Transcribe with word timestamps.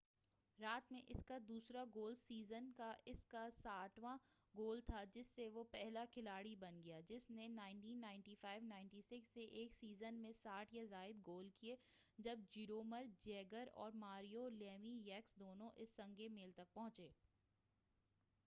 رات 0.59 0.91
میں 0.91 1.01
اس 1.07 1.23
کا 1.25 1.37
دوسرا 1.47 1.83
گول 1.95 2.13
سیزن 2.15 2.71
کا 2.77 2.91
اس 3.05 3.25
کا 3.25 3.43
60واں 3.57 4.15
گول 4.55 4.79
تھا 4.87 5.03
جس 5.11 5.27
سے 5.27 5.47
وہ 5.47 5.63
پہلا 5.71 6.05
کھلاڑی 6.11 6.55
بن 6.55 6.79
گیا 6.83 6.99
جس 7.07 7.29
نے 7.31 7.47
1995-96 7.49 9.21
سے 9.27 9.45
ایک 9.53 9.75
سیزن 9.75 10.15
میں 10.15 10.31
60 10.39 10.73
یا 10.73 10.85
زائد 10.89 11.25
گول 11.27 11.49
کیے 11.59 11.75
جب 12.19 12.39
جیرومر 12.51 13.03
جیگر 13.19 13.67
اور 13.75 13.91
ماریو 13.99 14.49
لیمی 14.49 14.97
یکس 15.07 15.39
دونوں 15.39 15.69
اس 15.75 15.95
سنگِ 15.95 16.27
میل 16.29 16.51
تک 16.51 16.73
پہنچے 16.73 17.09